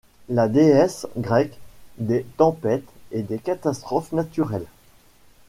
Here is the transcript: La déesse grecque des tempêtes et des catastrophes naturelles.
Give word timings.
La 0.29 0.47
déesse 0.47 1.05
grecque 1.15 1.59
des 1.99 2.25
tempêtes 2.37 2.89
et 3.11 3.21
des 3.21 3.37
catastrophes 3.37 4.13
naturelles. 4.13 4.65